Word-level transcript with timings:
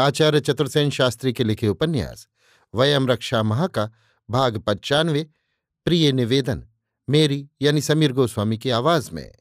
आचार्य 0.00 0.40
चतुर्सेन 0.40 0.90
शास्त्री 0.90 1.32
के 1.32 1.44
लिखे 1.44 1.68
उपन्यास, 1.68 2.28
वयम 2.74 3.08
रक्षा 3.08 3.42
महा 3.42 3.66
का 3.66 3.90
भाग 4.30 4.58
पच्चानवे 4.58 5.26
प्रिय 5.84 6.12
निवेदन, 6.12 6.68
मेरी 7.10 7.50
यानी 7.62 7.80
समीर 7.80 8.12
गोस्वामी 8.12 8.58
की 8.58 8.70
आवाज़ 8.70 9.10
में। 9.12 9.34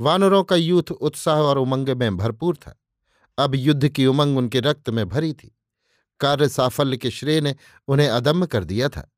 वानरों 0.00 0.44
का 0.44 0.56
यूथ, 0.56 0.90
उत्साह 0.90 1.38
और 1.38 1.58
उमंग 1.58 1.88
में 1.88 2.16
भरपूर 2.16 2.56
था। 2.56 2.80
अब 3.38 3.54
युद्ध 3.54 3.88
की 3.88 4.06
उमंग 4.06 4.38
उनके 4.38 4.60
रक्त 4.60 4.90
में 4.90 5.08
भरी 5.08 5.32
थी। 5.32 5.56
कार्य 6.20 6.48
साफल्य 6.48 6.96
के 6.96 7.10
श्रेय 7.10 7.40
ने 7.40 7.56
उन्हें 7.88 8.08
अदम्य 8.08 8.46
कर 8.46 8.64
दिया 8.64 8.88
था। 8.88 9.12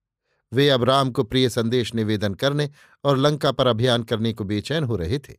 वे 0.53 0.69
अब 0.69 0.85
राम 0.85 1.11
को 1.11 1.23
प्रिय 1.23 1.49
संदेश 1.49 1.95
निवेदन 1.95 2.35
करने 2.35 2.71
और 3.05 3.19
लंका 3.19 3.53
पर 3.53 3.67
अभियान 3.67 4.03
करने 4.03 4.33
को 4.33 4.45
बेचैन 4.45 4.85
हो 4.85 4.97
रहे 4.97 5.19
थे। 5.19 5.35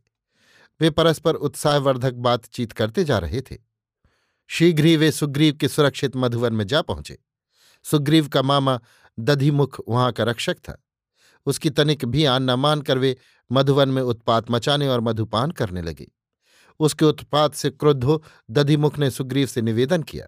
वे 0.80 0.90
परस्पर 0.90 1.34
उत्साहवर्धक 1.34 2.12
बातचीत 2.12 2.72
करते 2.72 3.04
जा 3.04 3.18
रहे 3.18 3.40
थे। 3.40 3.73
शीघ्र 4.46 4.84
ही 4.84 4.96
वे 4.96 5.12
सुग्रीव 5.12 5.54
के 5.54 5.68
सुरक्षित 5.68 6.16
मधुवन 6.16 6.52
में 6.52 6.66
जा 6.66 6.82
पहुँचे। 6.82 7.18
सुग्रीव 7.82 8.28
का 8.28 8.42
मामा 8.42 8.80
दधिमुख 9.18 9.80
वहाँ 9.88 10.12
का 10.12 10.24
रक्षक 10.24 10.54
था। 10.54 10.84
उसकी 11.46 11.70
तनिक 11.70 12.04
भी 12.04 12.24
आन 12.24 12.42
न 12.42 12.50
मानकर 12.50 12.98
वे 12.98 13.16
मधुवन 13.52 13.88
में 13.88 14.02
उत्पात 14.02 14.50
मचाने 14.50 14.88
और 14.88 15.00
मधुपान 15.00 15.50
करने 15.50 15.82
लगे। 15.82 16.10
उसके 16.80 17.04
उत्पात 17.04 17.54
से 17.54 17.70
क्रुद्ध 17.70 18.04
हो 18.04 18.24
दधिमुख 18.50 18.98
ने 18.98 19.10
सुग्रीव 19.10 19.46
से 19.46 19.62
निवेदन 19.62 20.02
किया। 20.02 20.26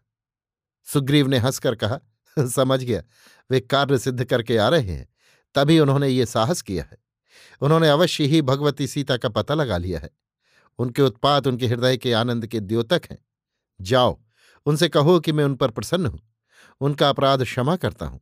सुग्रीव 0.85 1.27
ने 1.27 1.39
हंसकर 1.39 1.75
कहा, 1.75 1.99
समझ 2.49 2.83
गया, 2.83 3.03
वे 3.51 3.61
कार्य 3.61 3.99
सिद्ध 3.99 4.25
करके 4.25 4.57
आ 4.57 4.69
रहे 4.69 4.93
हैं, 4.93 5.09
तभी 5.55 5.81
उन्होंने 5.81 6.09
ये 6.09 6.27
साहस 6.27 6.63
किया 6.63 6.85
है। 6.85 6.99
उन्होंने 7.61 7.89
अवश्य 7.89 8.25
ही 8.25 8.43
भगवती 8.43 8.87
सीता 8.87 9.17
का 9.17 9.29
पता 9.29 9.55
लगा 9.55 9.79
लिया 9.79 10.01
है। 10.01 10.11
उनके 10.79 11.03
उत्पात 11.03 11.47
उनके 11.47 11.67
हृदय 11.67 11.97
के 11.97 12.13
आनंद 12.13 12.47
के 12.47 12.61
द्योतक 12.61 13.03
हैं। 13.11 13.26
जाओ, 13.81 14.19
उनसे 14.67 14.89
कहो 14.89 15.19
कि 15.21 15.33
मैं 15.33 15.45
उन 15.45 15.55
पर 15.55 15.71
प्रसन्न 15.71 16.07
हूँ, 16.07 16.21
उनका 16.81 17.09
अपराध 17.09 17.43
क्षमा 17.45 17.77
करता 17.77 18.07
हूँ। 18.07 18.21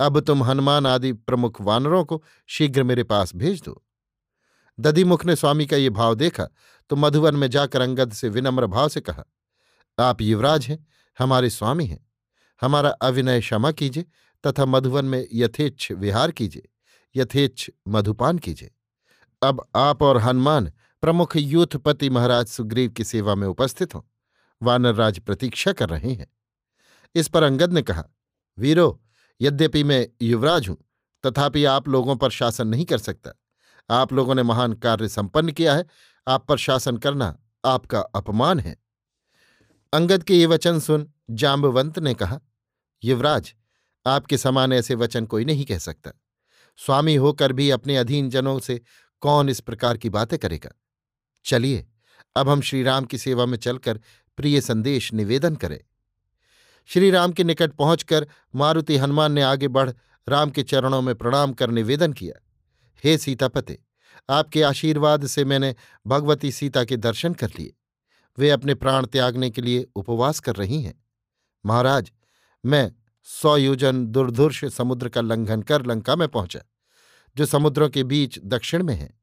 अब 0.00 0.20
तुम 0.20 0.42
हनुमान 0.44 0.86
आदि 0.86 1.12
प्रमुख 1.12 1.60
वानरों 1.60 2.04
को 2.04 2.22
शीघ्र 2.48 2.82
मेरे 2.82 3.04
पास 3.04 3.34
भेज 3.36 3.62
दो। 3.62 3.82
दधिमुख 4.78 5.24
ने 5.24 5.36
स्वामी 5.36 5.66
का 5.66 5.76
ये 5.76 5.90
भाव 5.90 6.14
देखा 6.14 6.48
तो 6.90 6.96
मधुवन 6.96 7.36
में 7.36 7.48
जाकर 7.50 7.80
अंगद 7.80 8.12
से 8.12 8.28
विनम्र 8.28 8.66
भाव 8.66 8.88
से 8.88 9.00
कहा, 9.00 9.24
आप 9.98 10.20
युवराज 10.20 10.66
हैं, 10.66 10.86
हमारे 11.18 11.50
स्वामी 11.50 11.86
हैं। 11.86 12.06
हमारा 12.62 12.90
अविनय 12.90 13.40
क्षमा 13.40 13.70
कीजिए 13.72 14.04
तथा 14.44 14.64
मधुवन 14.66 15.04
में 15.04 15.26
यथेच्छ 15.32 15.92
विहार 15.92 16.30
कीजिए, 16.30 16.68
यथेच्छ 17.14 17.70
मधुपान 17.88 18.38
कीजिए। 18.38 18.70
अब 19.42 19.64
आप 19.76 20.02
और 20.02 20.18
हनुमान 20.18 20.72
प्रमुख 21.02 21.36
यूथपति 21.36 22.10
महाराज 22.10 22.46
सुग्रीव 22.48 22.90
की 22.90 23.04
सेवा 23.04 23.34
में 23.34 23.46
उपस्थित 23.48 23.94
हों। 23.94 24.02
वानरराज 24.62 25.18
प्रतीक्षा 25.18 25.72
कर 25.72 25.88
रहे 25.88 26.12
हैं। 26.12 26.26
इस 27.14 27.28
पर 27.28 27.42
अंगद 27.42 27.72
ने 27.72 27.82
कहा, 27.82 28.04
वीरो, 28.58 29.04
यद्यपि 29.40 29.84
मैं 29.84 30.06
युवराज 30.22 30.68
हूँ, 30.68 30.76
तथापि 31.26 31.64
आप 31.64 31.88
लोगों 31.88 32.16
पर 32.16 32.30
शासन 32.30 32.68
नहीं 32.68 32.84
कर 32.84 32.98
सकता। 32.98 33.32
आप 33.90 34.12
लोगों 34.12 34.34
ने 34.34 34.42
महान 34.42 34.72
कार्य 34.72 35.08
संपन्न 35.08 35.52
किया 35.52 35.74
है, 35.74 35.86
आप 36.28 36.46
पर 36.46 36.56
शासन 36.56 36.96
करना 36.96 37.38
आपका 37.64 38.00
अपमान 38.00 38.60
है। 38.60 38.76
अंगद 39.92 40.22
के 40.22 40.34
ये 40.34 40.46
वचन 40.46 40.80
सुन 40.80 41.12
जाम्बवंत 41.30 41.98
ने 41.98 42.14
कहा, 42.14 42.40
युवराज, 43.04 43.54
आपके 44.06 44.38
समान 44.38 44.72
ऐसे 44.72 44.94
वचन 44.94 45.26
कोई 45.26 45.44
नहीं 45.44 45.64
कह 45.64 45.78
सकता। 45.78 46.10
स्वामी 46.76 47.14
होकर 47.14 47.52
भी 47.52 47.70
अपने 47.70 47.96
अधीन 47.96 48.30
जनों 48.30 48.58
से 48.58 48.80
कौन 49.20 49.48
इस 49.48 49.60
प्रकार 49.60 49.96
की 49.96 50.10
बातें 50.10 50.38
करेगा? 50.38 50.70
चलिए, 51.44 51.86
अब 52.36 52.48
हम 52.48 52.60
श्रीराम 52.60 53.04
की 53.04 53.18
सेवा 53.18 53.46
में 53.46 53.58
चलकर 53.58 54.00
प्रिय 54.38 54.60
संदेश 54.60 55.12
निवेदन 55.12 55.56
करें। 55.56 55.80
श्री 56.86 57.10
राम 57.10 57.32
के 57.32 57.44
निकट 57.44 57.72
पहुंचकर 57.72 58.26
मारुति 58.54 58.96
हनुमान 58.96 59.32
ने 59.32 59.42
आगे 59.42 59.68
बढ़ 59.68 59.90
राम 60.28 60.50
के 60.50 60.62
चरणों 60.62 61.02
में 61.02 61.14
प्रणाम 61.14 61.52
कर 61.52 61.70
निवेदन 61.70 62.12
किया। 62.12 62.40
हे 63.04 63.18
सीतापते, 63.18 63.78
आपके 64.30 64.62
आशीर्वाद 64.62 65.26
से 65.26 65.44
मैंने 65.44 65.74
भगवती 66.06 66.52
सीता 66.52 66.84
के 66.84 66.96
दर्शन 66.96 67.34
कर 67.34 67.50
लिए। 67.58 67.74
वे 68.38 68.50
अपने 68.50 68.74
प्राण 68.74 69.06
त्यागने 69.06 69.50
के 69.50 69.62
लिए 69.62 69.86
उपवास 69.94 70.40
कर 70.40 70.56
रही 70.56 70.82
हैं। 70.82 71.04
महाराज, 71.66 72.12
मैं 72.66 72.92
सौ 73.24 73.56
योजन 73.56 74.06
दुर्धुर्ष 74.06 74.64
समुद्र 74.64 75.08
का 75.08 75.20
लंघन 75.20 75.62
कर 75.62 75.86
लंका 75.86 76.16
में 76.16 76.28
पहुँचा, 76.28 76.60
जो 77.36 77.46
समुद्रों 77.46 77.88
के 77.88 78.04
बीच 78.04 78.38
दक्षिण 78.44 78.82
में 78.82 78.94
है। 78.94 79.18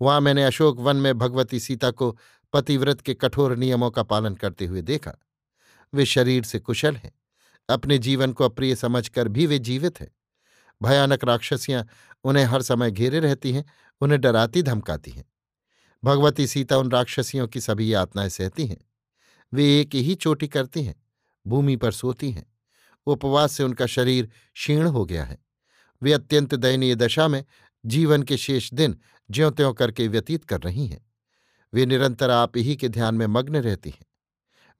वहाँ 0.00 0.20
मैंने 0.20 0.44
अशोक 0.44 0.80
वन 0.80 0.96
में 0.96 1.18
भगवती 1.18 1.60
सीता 1.60 1.90
को 1.90 2.18
पतिव्रत 2.52 3.00
के 3.00 3.14
कठोर 3.14 3.56
नियमों 3.56 3.90
का 3.90 4.02
पालन 4.02 4.34
करते 4.34 4.66
हुए 4.66 4.82
देखा। 4.82 5.12
वे 5.94 6.06
शरीर 6.06 6.42
से 6.42 6.58
कुशल 6.58 6.96
हैं। 6.96 7.12
अपने 7.70 7.98
जीवन 7.98 8.32
को 8.32 8.44
अप्रिय 8.44 8.76
समझकर 8.76 9.28
भी 9.28 9.46
वे 9.46 9.58
जीवित 9.58 10.00
हैं। 10.00 10.10
भयानक 10.82 11.24
राक्षसियाँ 11.24 11.86
उन्हें 12.24 12.44
हर 12.44 12.62
समय 12.62 12.90
घेरे 12.90 13.20
रहती 13.20 13.52
हैं, 13.52 13.64
उन्हें 14.00 14.20
डराती 14.20 14.62
धमकाती 14.62 15.10
हैं। 15.10 15.24
भगवती 16.04 16.46
सीता 16.46 16.76
उन 16.76 16.90
राक्षसियों 16.90 17.48
की 17.48 17.60
सभी 17.60 17.94
यातनाएँ 17.94 18.28
सहती 18.28 18.66
हैं। 18.66 18.78
वे 19.54 19.80
एक 19.80 19.94
ही 19.94 20.14
चोटी 20.14 20.48
करती 20.48 20.82
हैं, 20.82 21.02
भूमि 21.46 21.76
पर 21.76 21.92
सोती 21.92 22.30
हैं। 22.30 22.52
उपवास 23.06 23.52
से 23.52 23.62
उनका 23.62 23.86
शरीर 23.86 24.26
क्षीण 24.54 24.86
हो 24.86 25.04
गया 25.04 25.24
है। 25.24 25.38
वे 26.02 26.12
अत्यंत 26.12 26.54
दयनीय 26.54 26.94
दशा 26.94 27.28
में 27.28 27.44
जीवन 27.86 28.22
के 28.22 28.36
शेष 28.36 28.72
दिन 28.74 28.98
ज्यों 29.30 29.50
त्यों 29.50 29.74
करके 29.74 30.08
व्यतीत 30.08 30.44
कर 30.44 30.60
रही 30.60 30.86
हैं। 30.86 31.06
वे 31.76 31.86
निरंतर 31.86 32.30
आप 32.30 32.52
ही 32.56 32.76
के 32.76 32.88
ध्यान 32.88 33.14
में 33.14 33.26
मग्न 33.26 33.56
रहती 33.56 33.90
हैं। 33.90 34.06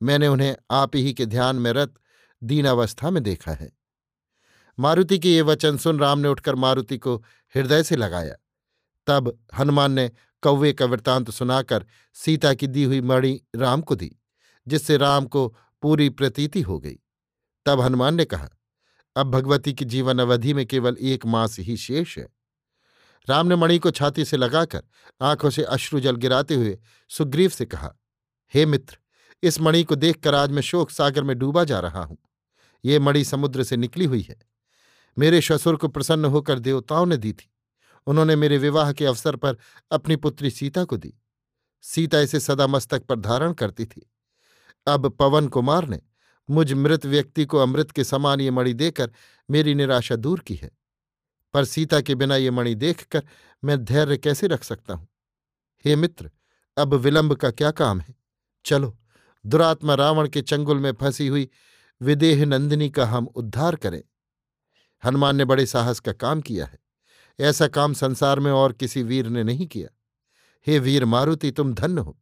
मैंने 0.03 0.29
उन्हें 0.29 0.57
आप 0.71 0.97
ही 0.97 1.13
के 1.13 1.27
ध्यान 1.27 1.57
में 1.57 1.73
रत 1.73 1.95
दीनावस्था 2.43 3.11
में 3.11 3.23
देखा 3.23 3.53
है। 3.53 3.73
मारुति 4.79 5.19
के 5.19 5.35
ये 5.35 5.43
वचन 5.43 5.77
सुन 5.77 5.99
राम 5.99 6.19
ने 6.19 6.29
उठकर 6.29 6.55
मारुति 6.55 6.99
को 6.99 7.17
हृदय 7.55 7.83
से 7.83 7.97
लगाया। 7.97 8.35
तब 9.07 9.39
हनुमान 9.59 9.93
ने 9.93 10.11
कौवे 10.43 10.73
का 10.73 10.85
वृत्तांत 10.85 11.31
सुनाकर 11.31 11.87
सीता 12.15 12.55
की 12.55 12.67
दी 12.67 12.85
हुई 12.85 13.01
मणि 13.01 13.41
राम 13.57 13.81
को 13.81 13.97
दी, 13.97 14.17
जिससे 14.69 14.97
राम 14.97 15.27
को 15.27 15.57
पूरी 15.83 16.09
प्रतीति 16.09 16.61
हो 16.61 16.79
गई। 16.79 16.99
तब 17.67 17.81
हनुमान 17.81 18.15
ने 18.15 18.25
कहा, 18.25 18.49
अब 19.17 19.31
भगवती 19.31 19.73
की 19.73 19.85
जीवन 19.85 20.19
अवधि 20.19 20.55
में 20.55 20.67
केवल 20.67 20.97
एक 21.01 21.27
मास 21.27 21.59
ही 21.59 21.77
शेष 21.77 22.19
है। 22.19 22.36
राम 23.29 23.47
ने 23.47 23.57
मणि 23.57 23.79
को 23.79 23.91
छाती 23.91 24.25
से 24.25 24.37
लगाकर 24.37 24.83
आँखों 25.21 25.51
से 25.51 25.63
अश्रु 25.63 26.01
जल 26.01 26.17
गिराते 26.17 26.55
हुए 26.55 26.79
सुग्रीव 27.09 27.51
से 27.51 27.65
कहा, 27.65 27.95
हे 28.55 28.67
मित्र, 28.67 28.99
इस 29.43 29.61
मणि 29.61 29.85
को 29.85 29.95
देखकर 29.95 30.35
आज 30.35 30.51
मैं 30.51 30.63
शोक 30.63 30.91
सागर 30.91 31.23
में 31.23 31.39
डूबा 31.39 31.65
जा 31.65 31.81
रहा 31.81 32.03
हूँ। 32.03 32.19
ये 32.85 32.99
मणि 32.99 33.25
समुद्र 33.25 33.63
से 33.63 33.77
निकली 33.77 34.05
हुई 34.05 34.23
है। 34.23 34.37
मेरे 35.19 35.41
ससुर 35.41 35.77
को 35.77 35.89
प्रसन्न 35.89 36.25
होकर 36.25 36.59
देवताओं 36.59 37.07
ने 37.07 37.17
दी 37.17 37.33
थी। 37.33 37.51
उन्होंने 38.07 38.37
मेरे 38.37 38.59
विवाह 38.59 38.93
के 38.93 39.07
अवसर 39.07 39.37
पर 39.37 39.57
अपनी 39.91 40.17
पुत्री 40.17 40.51
सीता 40.51 40.85
को 40.85 40.97
दी। 40.97 41.15
सीता 41.83 42.21
इसे 42.21 42.41
सदा 42.41 42.67
मस्तक 42.67 43.03
पर 43.03 43.21
धारण 43.21 43.53
करती 43.53 43.85
थी। 43.85 44.11
अब 44.87 45.09
पवन 45.09 45.49
कुमार 45.49 45.89
ने 45.89 46.01
मुझ 46.51 46.73
मृत 46.73 47.07
व्यक्ति 47.07 47.45
को 47.45 47.59
अमृत 47.59 47.91
के 47.91 48.05
समान 48.05 48.41
ये 48.41 48.51
मणि 48.51 48.75
देकर 48.75 49.11
मेरी 49.51 49.75
निराशा 49.75 50.17
दूर 50.17 50.41
की 50.41 50.55
है। 50.55 50.71
पर 51.57 51.65
सीता 51.65 52.01
के 52.01 52.15
बिना 52.15 52.37
ये 52.37 52.51
मणि 52.51 52.75
देखकर 52.75 53.23
मैं 53.65 53.85
धैर्य 53.85 54.17
कैसे 54.17 54.47
रख 54.47 54.65
सकता 54.65 54.95
हूँ? 54.95 55.09
हे 55.85 55.97
मित्र, 55.97 56.31
अब 56.79 56.95
विलंब 56.95 57.35
का 57.35 57.51
क्या 57.51 57.71
काम 57.71 58.01
है? 58.01 58.15
चलो, 58.65 58.99
दुरात्मा 59.47 59.95
रावण 59.95 60.29
के 60.29 60.43
चंगुल 60.43 60.79
में 60.79 60.93
फंसी 60.93 61.29
हुई 61.29 61.49
विदेह 62.03 62.45
नंदिनी 62.47 62.91
का 62.91 63.07
हम 63.07 63.27
उद्धार 63.27 63.77
करें। 63.77 64.03
हनुमान 65.05 65.37
ने 65.37 65.45
बड़े 65.45 65.67
साहस 65.67 66.01
का 66.01 66.13
काम 66.13 66.41
किया 66.41 66.67
है। 66.67 66.79
ऐसा 67.41 67.69
काम 67.69 67.93
संसार 67.93 68.41
में 68.41 68.53
और 68.53 68.73
किसी 68.73 69.03
वीर 69.03 69.27
ने 69.27 69.43
नहीं 69.43 69.67
किया। 69.67 69.89
हे 70.67 70.79
वीर 70.79 71.05
मारुति, 71.05 71.51
तुम 71.51 71.75
धन्य 71.75 72.01
हो। 72.01 72.19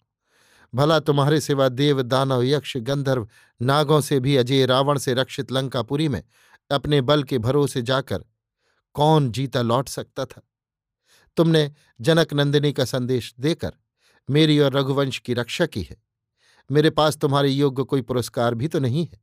भला 0.75 1.01
तुम्हारे 1.01 1.41
सिवा 1.41 1.69
देव, 1.69 2.03
दानव, 2.03 2.43
यक्ष, 2.43 2.77
गंधर्व, 2.77 3.29
नागों 3.63 4.01
से 4.01 4.21
भी 4.21 4.37
अजय 4.37 4.67
रावण 4.67 4.99
से 4.99 5.15
रक्षित 5.15 5.53
लंकापुरी 5.53 6.09
में 6.09 6.23
अपने 6.71 7.01
बल 7.01 7.23
के 7.23 7.39
भरोसे 7.39 7.83
जाकर 7.83 8.25
कौन 8.95 9.31
जीता 9.33 9.63
लौट 9.63 9.89
सकता 9.89 10.25
था? 10.25 10.43
तुमने 11.37 11.71
जनक 12.01 12.33
नंदिनी 12.33 12.73
का 12.73 12.85
संदेश 12.85 13.35
देकर 13.41 13.73
मेरी 14.29 14.59
और 14.59 14.73
रघुवंश 14.73 15.19
की 15.19 15.35
रक्षा 15.35 15.67
की 15.67 15.83
है। 15.83 15.97
मेरे 16.71 16.91
पास 16.91 17.17
तुम्हारे 17.17 17.49
योग्य 17.49 17.85
कोई 17.85 18.03
पुरस्कार 18.03 18.55
भी 18.55 18.69
तो 18.69 18.79
नहीं 18.79 19.07
है। 19.07 19.23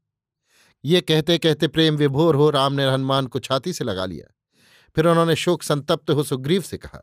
ये 0.86 1.02
कहते 1.02 1.38
कहते 1.38 1.68
प्रेम 1.68 1.96
विभोर 1.96 2.36
हो 2.36 2.50
राम 2.50 2.74
ने 2.74 2.90
हनुमान 2.90 3.28
को 3.28 3.40
छाती 3.40 3.74
से 3.74 3.84
लगा 3.84 4.06
लिया। 4.06 4.34
फिर 4.96 5.08
उन्होंने 5.08 5.36
शोक 5.36 5.64
संतप्त 5.64 6.10
हो 6.10 6.24
सुग्रीव 6.24 6.62
से 6.62 6.78
कहा, 6.78 7.02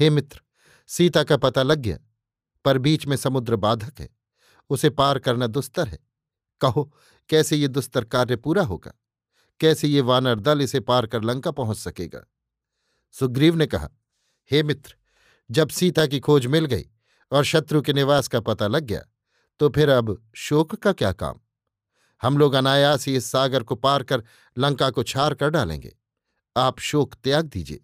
हे 0.00 0.10
मित्र, 0.10 0.40
सीता 0.86 1.22
का 1.22 1.36
पता 1.36 1.62
लग 1.62 1.78
गया, 1.78 1.98
पर 2.64 2.78
बीच 2.78 3.06
में 3.06 3.16
समुद्र 3.16 3.56
बाधक 3.56 4.00
है, 4.00 4.08
उसे 4.70 4.90
पार 4.90 5.18
करना 5.18 5.46
दुस्तर 5.46 5.88
है। 5.88 5.98
कहो, 6.60 6.92
कैसे 7.28 7.56
ये 7.56 7.68
दुस्तर 7.68 8.04
कार्य 8.04 8.36
पूरा 8.36 8.62
होगा? 8.62 8.92
कैसे 9.62 9.88
ये 9.88 10.00
वानर 10.00 10.40
दल 10.40 10.60
इसे 10.60 10.80
पार 10.80 11.06
कर 11.06 11.22
लंका 11.22 11.50
पहुँच 11.50 11.76
सकेगा? 11.76 12.26
सुग्रीव 13.14 13.56
ने 13.56 13.66
कहा, 13.66 13.88
हे 14.50 14.62
मित्र, 14.62 14.94
जब 15.50 15.68
सीता 15.68 16.06
की 16.06 16.20
खोज 16.20 16.46
मिल 16.46 16.64
गई 16.64 16.84
और 17.32 17.44
शत्रु 17.44 17.82
के 17.82 17.92
निवास 17.92 18.28
का 18.28 18.40
पता 18.40 18.66
लग 18.66 18.84
गया 18.84 19.02
तो 19.60 19.68
फिर 19.68 19.88
अब 19.88 20.16
शोक 20.34 20.74
का 20.74 20.92
क्या 20.92 21.12
काम? 21.12 21.38
हम 22.22 22.38
लोग 22.38 22.54
अनायास 22.54 23.06
ही 23.06 23.16
इस 23.16 23.30
सागर 23.30 23.62
को 23.62 23.74
पार 23.74 24.02
कर 24.02 24.22
लंका 24.58 24.90
को 24.90 25.02
छार 25.02 25.34
कर 25.34 25.48
डालेंगे। 25.48 25.96
आप 26.56 26.78
शोक 26.80 27.14
त्याग 27.14 27.46
दीजिए। 27.46 27.80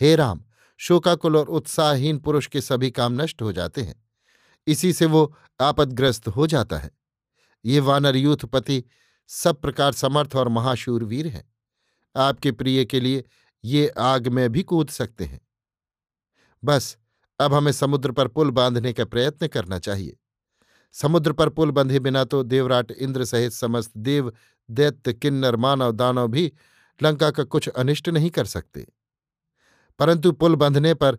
हे 0.00 0.14
राम, 0.16 0.44
शोकाकुल 0.80 1.36
और 1.36 1.48
उत्साहहीन 1.48 2.18
पुरुष 2.18 2.46
के 2.46 2.60
सभी 2.60 2.90
काम 2.90 3.20
नष्ट 3.22 3.42
हो 3.42 3.52
जाते 3.52 3.82
हैं। 3.82 3.94
इसी 4.66 4.92
से 4.92 5.06
वो 5.06 5.22
आपदग्रस्त 5.60 6.28
हो 6.28 6.46
जाता 6.46 6.78
है। 6.78 6.90
ये 7.64 7.80
वानर 7.80 8.16
यूथपति 8.16 8.82
सब 9.26 9.60
प्रकार 9.60 9.92
समर्थ 9.92 10.36
और 10.36 10.48
महाशूर 10.48 11.04
वीर 11.04 11.26
हैं। 11.26 11.54
आपके 12.16 12.52
प्रिय 12.52 12.84
के 12.84 13.00
लिए 13.00 13.24
ये 13.64 13.88
आग 13.88 14.28
में 14.28 14.52
भी 14.52 14.62
कूद 14.62 14.88
सकते 14.88 15.24
हैं। 15.24 15.40
बस, 16.64 16.98
अब 17.40 17.54
हमें 17.54 17.72
समुद्र 17.72 18.12
पर 18.12 18.28
पुल 18.28 18.50
बांधने 18.50 18.92
का 18.92 19.04
प्रयत्न 19.04 19.46
करना 19.46 19.78
चाहिए। 19.78 20.16
समुद्र 20.92 21.32
पर 21.32 21.48
पुल 21.48 21.70
बंधे 21.70 21.98
बिना 21.98 22.24
तो 22.24 22.42
देवराट 22.42 22.90
इंद्र 22.90 23.24
सहित 23.24 23.52
समस्त 23.52 23.90
देव, 23.96 24.32
दैत्य, 24.70 25.12
किन्नर, 25.12 25.56
मानव, 25.56 25.92
दानव 25.92 26.28
भी 26.28 26.52
लंका 27.02 27.30
का 27.30 27.44
कुछ 27.44 27.68
अनिष्ट 27.68 28.08
नहीं 28.08 28.30
कर 28.30 28.44
सकते। 28.44 28.86
परंतु 29.98 30.32
पुल 30.32 30.56
बंधने 30.56 30.94
पर 30.94 31.18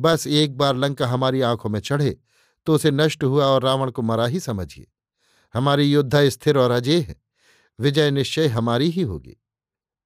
बस 0.00 0.26
एक 0.26 0.56
बार 0.56 0.76
लंका 0.76 1.06
हमारी 1.06 1.40
आँखों 1.40 1.70
में 1.70 1.80
चढ़े 1.80 2.18
तो 2.66 2.74
उसे 2.74 2.90
नष्ट 2.90 3.24
हुआ 3.24 3.46
और 3.46 3.62
रावण 3.62 3.90
को 3.90 4.02
मरा 4.02 4.26
ही 4.26 4.40
समझिए। 4.40 4.86
हमारी 5.54 5.92
योद्धा 5.92 6.28
स्थिर 6.28 6.58
और 6.58 6.70
अजय 6.70 7.00
है। 7.00 7.22
विजय 7.80 8.10
निश्चय 8.10 8.46
हमारी 8.46 8.90
ही 8.90 9.02
होगी। 9.02 9.36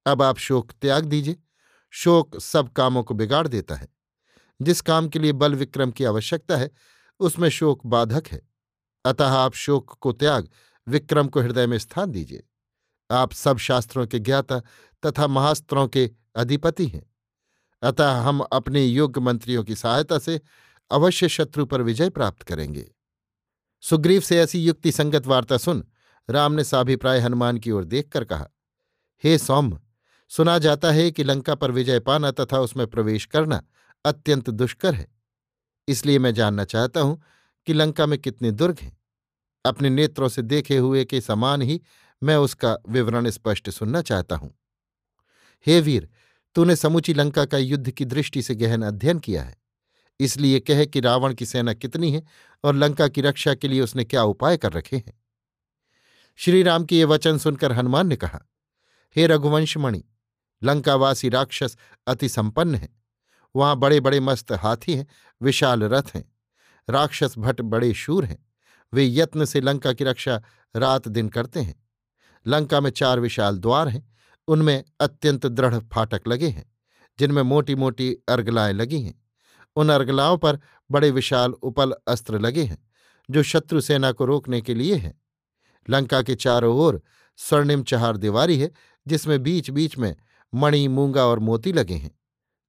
अब 0.05 0.21
आप 0.21 0.37
शोक 0.37 0.71
त्याग 0.71 1.05
दीजिए। 1.05 1.35
शोक 1.91 2.39
सब 2.39 2.73
कामों 2.73 3.03
को 3.03 3.13
बिगाड़ 3.13 3.47
देता 3.47 3.75
है। 3.75 3.87
जिस 4.61 4.81
काम 4.81 5.09
के 5.09 5.19
लिए 5.19 5.31
बल 5.31 5.55
विक्रम 5.55 5.91
की 5.91 6.03
आवश्यकता 6.03 6.57
है, 6.57 6.71
उसमें 7.19 7.49
शोक 7.49 7.85
बाधक 7.85 8.27
है। 8.27 8.41
अतः 9.05 9.27
आप 9.27 9.53
शोक 9.53 9.97
को 10.01 10.11
त्याग, 10.11 10.49
विक्रम 10.87 11.27
को 11.27 11.41
हृदय 11.41 11.67
में 11.67 11.77
स्थान 11.77 12.11
दीजिए। 12.11 12.47
आप 13.11 13.33
सब 13.33 13.57
शास्त्रों 13.57 14.07
के 14.07 14.19
ज्ञाता 14.19 14.59
तथा 15.05 15.27
महास्त्रों 15.27 15.87
के 15.87 16.11
अधिपति 16.35 16.85
हैं। 16.85 17.15
अतः 17.81 18.11
हम 18.11 18.39
अपने 18.39 18.85
योग्य 18.85 19.21
मंत्रियों 19.21 19.63
की 19.63 19.75
सहायता 19.75 20.19
से 20.19 20.41
अवश्य 20.91 21.29
शत्रु 21.29 21.65
पर 21.65 21.81
विजय 21.81 22.09
प्राप्त 22.09 22.43
करेंगे। 22.43 22.91
सुग्रीव 23.81 24.21
से 24.21 24.39
ऐसी 24.39 24.59
युक्ति 24.59 24.91
संगत 24.91 25.27
वार्ता 25.27 25.57
सुन। 25.57 25.87
राम 26.29 26.53
ने 26.53 26.63
साभिप्राय 26.63 27.19
हनुमान 27.19 27.57
की 27.57 27.71
ओर 27.71 27.83
देखकर 27.83 28.23
कहा, 28.23 28.47
हे 29.23 29.37
सौम्य, 29.37 29.79
सुना 30.29 30.57
जाता 30.57 30.91
है 30.91 31.11
कि 31.11 31.23
लंका 31.23 31.55
पर 31.55 31.71
विजय 31.71 31.99
पाना 31.99 32.31
तथा 32.31 32.59
उसमें 32.59 32.87
प्रवेश 32.87 33.25
करना 33.25 33.61
अत्यंत 34.05 34.49
दुष्कर 34.49 34.93
है। 34.95 35.07
इसलिए 35.87 36.19
मैं 36.19 36.33
जानना 36.33 36.65
चाहता 36.65 37.01
हूँ 37.01 37.21
कि 37.67 37.73
लंका 37.73 38.05
में 38.05 38.19
कितने 38.19 38.51
दुर्ग 38.51 38.79
हैं। 38.79 38.97
अपने 39.65 39.89
नेत्रों 39.89 40.29
से 40.29 40.41
देखे 40.41 40.77
हुए 40.77 41.05
के 41.05 41.21
समान 41.21 41.61
ही 41.61 41.81
मैं 42.23 42.35
उसका 42.35 42.77
विवरण 42.89 43.29
स्पष्ट 43.29 43.69
सुनना 43.69 44.01
चाहता 44.01 44.35
हूँ। 44.35 44.53
हे 45.67 45.81
वीर, 45.81 46.09
तूने 46.55 46.75
समूची 46.75 47.13
लंका 47.13 47.45
का 47.45 47.57
युद्ध 47.57 47.91
की 47.91 48.05
दृष्टि 48.05 48.41
से 48.41 48.55
गहन 48.55 48.81
अध्ययन 48.81 49.19
किया 49.19 49.43
है। 49.43 49.55
इसलिए 50.19 50.59
कह 50.59 50.85
कि 50.85 50.99
रावण 50.99 51.33
की 51.33 51.45
सेना 51.45 51.73
कितनी 51.73 52.11
है 52.11 52.23
और 52.63 52.75
लंका 52.75 53.07
की 53.07 53.21
रक्षा 53.21 53.53
के 53.53 53.67
लिए 53.67 53.81
उसने 53.81 54.03
क्या 54.03 54.23
उपाय 54.23 54.57
कर 54.57 54.73
रखे 54.73 54.97
हैं। 54.97 55.16
श्रीराम 56.39 56.85
के 56.85 56.95
ये 56.95 57.05
वचन 57.05 57.37
सुनकर 57.37 57.71
हनुमान 57.71 58.07
ने 58.07 58.15
कहा, 58.15 58.41
हे 59.15 59.27
रघुवंशमणि, 59.27 60.03
लंकावासी 60.63 61.29
राक्षस 61.29 61.77
अति 62.07 62.29
संपन्न 62.29 62.75
है। 62.75 62.89
वहाँ 63.55 63.75
बड़े 63.75 63.99
बड़े 63.99 64.19
मस्त 64.19 64.51
हाथी 64.51 64.95
हैं, 64.95 65.07
विशाल 65.41 65.83
रथ 65.83 66.03
हैं। 66.15 66.31
राक्षस 66.89 67.35
भट्ट 67.37 67.61
बड़े 67.61 67.93
शूर 67.93 68.25
हैं। 68.25 68.45
वे 68.93 69.05
यत्न 69.05 69.45
से 69.45 69.61
लंका 69.61 69.93
की 69.93 70.03
रक्षा 70.03 70.41
रात 70.75 71.07
दिन 71.07 71.29
करते 71.29 71.59
हैं। 71.59 71.83
लंका 72.47 72.81
में 72.81 72.91
चार 72.91 73.19
विशाल 73.19 73.57
द्वार 73.57 73.87
हैं। 73.87 74.15
उनमें 74.47 74.83
अत्यंत 74.99 75.45
दृढ़ 75.47 75.79
फाटक 75.79 76.21
लगे 76.27 76.47
हैं, 76.47 76.71
जिनमें 77.19 77.41
मोटी 77.41 77.75
मोटी 77.75 78.13
अर्गलाएँ 78.13 78.73
लगी 78.73 79.01
हैं। 79.01 79.23
उन 79.75 79.89
अर्गलाओं 79.89 80.37
पर 80.37 80.59
बड़े 80.91 81.11
विशाल 81.11 81.51
उपल 81.51 81.93
अस्त्र 82.07 82.39
लगे 82.39 82.63
हैं, 82.63 82.89
जो 83.29 83.43
शत्रु 83.43 83.81
सेना 83.81 84.11
को 84.11 84.25
रोकने 84.25 84.61
के 84.61 84.73
लिए 84.73 84.95
हैं। 84.95 85.21
लंका 85.89 86.21
के 86.21 86.35
चारों 86.35 86.75
ओर 86.77 87.01
स्वर्णिम 87.37 87.83
चहार 87.83 88.17
दीवारी 88.17 88.59
है, 88.59 88.71
जिसमें 89.07 89.43
बीच 89.43 89.69
बीच 89.69 89.97
में 89.97 90.15
मणि, 90.53 90.87
मूँगा 90.87 91.25
और 91.25 91.39
मोती 91.39 91.73
लगे 91.73 91.95
हैं। 91.95 92.19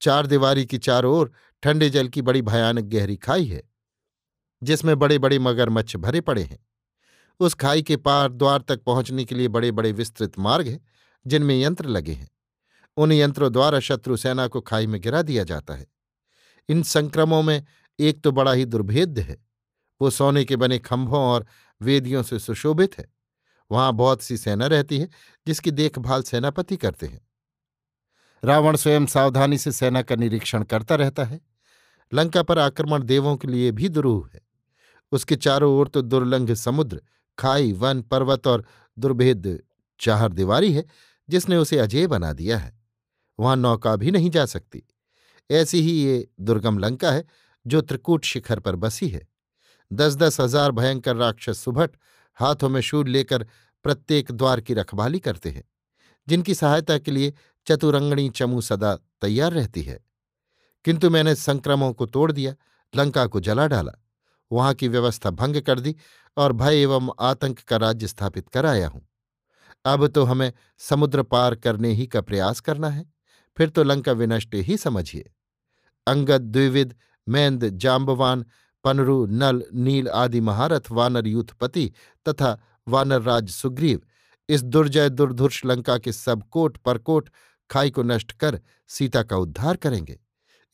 चार 0.00 0.26
दीवारी 0.26 0.66
की 0.66 0.78
चारों 0.78 1.14
ओर 1.14 1.32
ठंडे 1.62 1.90
जल 1.90 2.08
की 2.08 2.22
बड़ी 2.22 2.42
भयानक 2.42 2.84
गहरी 2.84 3.16
खाई 3.16 3.46
है, 3.46 3.62
जिसमें 4.62 4.98
बड़े 4.98 5.18
बड़े 5.18 5.38
मगरमच्छ 5.38 5.96
भरे 5.96 6.20
पड़े 6.20 6.42
हैं। 6.42 6.58
उस 7.40 7.54
खाई 7.54 7.82
के 7.82 7.96
पार 7.96 8.32
द्वार 8.32 8.60
तक 8.60 8.82
पहुँचने 8.82 9.24
के 9.24 9.34
लिए 9.34 9.48
बड़े 9.48 9.70
बड़े 9.70 9.92
विस्तृत 9.92 10.38
मार्ग 10.38 10.68
हैं, 10.68 10.80
जिनमें 11.26 11.62
यंत्र 11.62 11.88
लगे 11.88 12.12
हैं। 12.12 12.30
उन 12.96 13.12
यंत्रों 13.12 13.52
द्वारा 13.52 13.80
शत्रु 13.80 14.16
सेना 14.16 14.46
को 14.46 14.60
खाई 14.60 14.86
में 14.86 15.00
गिरा 15.00 15.22
दिया 15.22 15.44
जाता 15.44 15.74
है। 15.74 15.86
इन 16.68 16.82
संक्रमों 16.82 17.42
में 17.42 17.64
एक 17.98 18.22
तो 18.22 18.32
बड़ा 18.32 18.52
ही 18.52 18.64
दुर्भेद्य 18.64 19.20
है। 19.20 19.36
वो 20.00 20.10
सोने 20.10 20.44
के 20.44 20.56
बने 20.56 20.78
खंभों 20.78 21.20
और 21.20 21.46
वेदियों 21.82 22.22
से 22.22 22.38
सुशोभित 22.38 22.98
है। 22.98 23.12
वहाँ 23.70 23.92
बहुत 23.92 24.22
सी 24.22 24.36
सेना 24.36 24.66
रहती 24.66 24.98
है, 24.98 25.08
जिसकी 25.46 25.70
देखभाल 25.70 26.22
सेनापति 26.22 26.76
करते 26.76 27.06
हैं। 27.06 27.28
रावण 28.44 28.76
स्वयं 28.76 29.06
सावधानी 29.06 29.58
से 29.58 29.72
सेना 29.72 30.02
का 30.02 30.16
निरीक्षण 30.16 30.62
करता 30.62 30.94
रहता 30.94 31.24
है। 31.24 31.40
लंका 32.14 32.42
पर 32.42 32.58
आक्रमण 32.58 33.02
देवों 33.02 33.36
के 33.36 33.48
लिए 33.48 33.72
भी 33.72 33.88
दुरूह 33.88 34.30
है। 34.34 34.40
उसके 35.12 35.36
चारों 35.36 35.72
ओर 35.72 35.88
तो 35.88 36.02
दुर्लंघ 36.02 36.52
समुद्र, 36.52 37.02
खाई, 37.38 37.72
वन, 37.72 38.02
पर्वत 38.02 38.46
और 38.46 38.64
दुर्भेद 38.98 39.62
चाहर 40.00 40.32
दीवारी 40.32 40.72
है, 40.72 40.84
जिसने 41.30 41.56
उसे 41.56 41.78
अजय 41.78 42.06
बना 42.06 42.32
दिया 42.32 42.58
है। 42.58 42.80
वहाँ 43.40 43.56
नौका 43.56 43.96
भी 43.96 44.10
नहीं 44.10 44.30
जा 44.30 44.46
सकती। 44.46 44.82
ऐसी 45.50 45.80
ही 45.80 45.90
ये 45.90 46.28
दुर्गम 46.40 46.78
लंका 46.78 47.10
है, 47.10 47.24
जो 47.66 47.80
त्रिकूट 47.80 48.24
शिखर 48.24 48.60
पर 48.60 48.76
बसी 48.76 49.08
है। 49.08 49.28
दस 49.90 50.16
दस 50.16 50.40
हज़ार 50.40 50.72
भयंकर 50.72 51.16
राक्षस 51.16 51.58
सुभट 51.58 51.90
हाथों 52.38 52.68
में 52.68 52.80
शूल 52.80 53.08
लेकर 53.08 53.46
प्रत्येक 53.84 54.32
द्वार 54.32 54.60
की 54.60 54.74
रखवाली 54.74 55.18
करते 55.18 55.50
हैं, 55.50 55.64
जिनकी 56.28 56.54
सहायता 56.54 56.98
के 56.98 57.10
लिए 57.10 57.32
चतुरंगणी 57.66 58.28
चमू 58.30 58.60
सदा 58.60 58.94
तैयार 59.22 59.52
रहती 59.52 59.82
है। 59.82 59.98
किंतु 60.84 61.10
मैंने 61.10 61.34
संक्रमों 61.34 61.92
को 61.92 62.06
तोड़ 62.06 62.30
दिया, 62.32 62.54
लंका 62.94 63.26
को 63.26 63.40
जला 63.40 63.66
डाला, 63.66 63.92
वहाँ 64.50 64.74
की 64.74 64.88
व्यवस्था 64.88 65.30
भंग 65.30 65.60
कर 65.62 65.80
दी 65.80 65.94
और 66.36 66.52
भय 66.52 66.82
एवं 66.82 67.10
आतंक 67.20 67.58
का 67.60 67.76
राज्य 67.76 68.06
स्थापित 68.06 68.48
कर 68.48 68.66
आया 68.66 68.88
हूँ। 68.88 69.06
अब 69.84 70.06
तो 70.06 70.24
हमें 70.24 70.52
समुद्र 70.80 71.22
पार 71.22 71.54
करने 71.54 71.92
ही 71.92 72.06
का 72.06 72.20
प्रयास 72.20 72.60
करना 72.60 72.88
है, 72.88 73.04
फिर 73.56 73.68
तो 73.68 73.82
लंका 73.82 74.12
विनष्ट 74.12 74.54
ही 74.54 74.76
समझिए। 74.76 75.30
अंगद, 76.06 76.42
द्विविद, 76.42 76.94
मैंद 77.26 77.68
जाम्बवान 77.68 78.44
पनरु, 78.84 79.26
नल, 79.26 79.62
नील 79.74 80.08
आदि 80.08 80.40
महारथ 80.40 80.90
वानर 80.90 81.26
यूथपति 81.26 81.90
तथा 82.26 82.58
वानरराज 82.88 83.50
सुग्रीव। 83.50 84.00
इस 84.48 84.62
दुर्जय 84.62 85.08
दुर्धुर्ष 85.08 85.64
लंका 85.64 85.98
के 85.98 86.12
सब 86.12 86.42
कोट 86.50 86.76
परकोट 86.76 87.28
खाई 87.70 87.90
को 87.90 88.02
नष्ट 88.02 88.32
कर 88.32 88.60
सीता 88.88 89.22
का 89.22 89.36
उद्धार 89.36 89.76
करेंगे। 89.76 90.18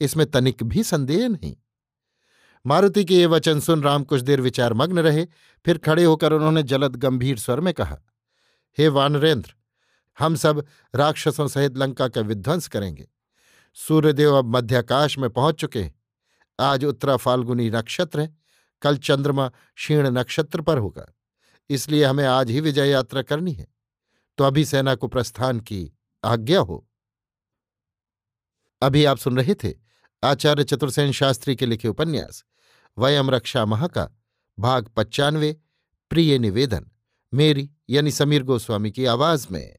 इसमें 0.01 0.31
तनिक 0.31 0.63
भी 0.63 0.83
संदेह 0.83 1.29
नहीं। 1.29 1.57
मारुति 2.65 3.05
के 3.05 3.15
ये 3.15 3.27
वचन 3.27 3.61
सुन 3.61 3.83
राम 3.83 4.05
कुछ 4.05 4.21
देर 4.21 4.41
विचार 4.41 4.75
मग्न 4.75 4.99
रहे, 4.99 5.27
फिर 5.67 5.79
खड़े 5.79 6.05
होकर 6.05 6.33
उन्होंने 6.33 6.63
जलद 6.63 6.97
गंभीर 6.97 7.39
स्वर 7.39 7.61
में 7.61 7.73
कहा, 7.75 7.99
हे 8.79 8.89
वानरेंद्र, 8.89 9.55
हम 10.19 10.35
सब 10.35 10.65
राक्षसों 10.95 11.47
सहित 11.49 11.77
लंका 11.77 12.09
का 12.09 12.21
विध्वंस 12.21 12.69
करेंगे। 12.69 13.09
सूर्यदेव 13.77 14.35
अब 14.35 14.57
मध्याकाश 14.57 15.19
में 15.19 15.29
पहुँच 15.31 15.55
चुके 15.55 15.83
हैं। 15.83 15.95
आज 16.61 16.85
उत्तरा 16.85 17.17
फाल्गुनी 17.17 17.71
नक्षत्र 17.71 18.21
है, 18.21 18.37
कल 18.83 18.97
चंद्रमा 18.97 19.49
क्षीण 19.49 20.07
नक्षत्र 20.07 20.61
पर 20.61 20.79
होगा। 20.79 21.15
इसलिए 21.71 22.05
हमें 22.05 22.25
आज 22.25 22.51
ही 22.51 22.61
विजय 22.61 22.89
यात्रा 22.89 23.23
करनी 23.23 23.53
है। 23.53 23.67
तो 24.39 24.45
अभी 24.45 24.65
सेना 24.65 24.95
को 24.95 25.09
प्रस्थान 25.09 25.61
की 25.61 25.93
आज्ञा 26.25 26.61
हो। 26.61 26.89
अभी 28.83 29.05
आप 29.05 29.19
सुन 29.19 29.37
रहे 29.37 29.55
थे 29.55 29.75
आचार्य 30.25 30.65
चतुर्सेन 30.65 31.13
शास्त्री 31.13 31.57
के 31.57 31.67
लिखे 31.67 31.89
उपन्यास, 31.89 32.45
वयम 32.99 33.31
रक्षा 33.31 33.65
महा 33.65 33.87
का 33.87 34.11
भाग 34.59 34.91
पच्चानवे, 34.97 35.57
प्रिय 36.11 36.39
निवेदन, 36.39 36.91
मेरी 37.35 37.71
यानी 37.91 38.11
समीर 38.11 38.43
गोस्वामी 38.43 38.91
की 38.91 39.05
आवाज़ 39.05 39.47
में। 39.51 39.77